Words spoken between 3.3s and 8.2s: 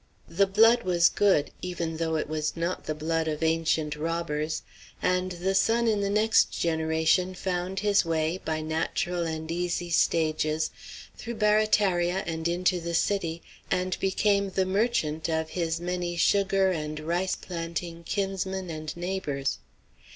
ancient robbers; and the son in the next generation found his